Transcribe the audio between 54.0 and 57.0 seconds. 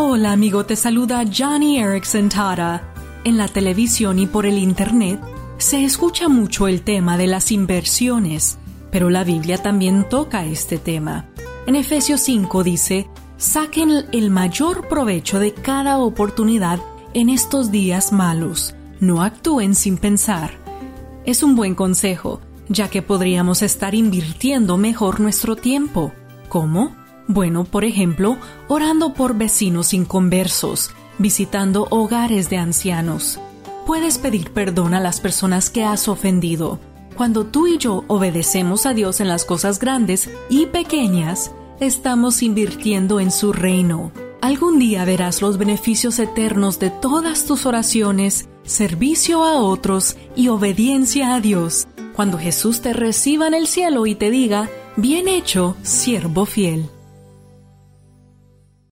y te diga, bien hecho, siervo fiel.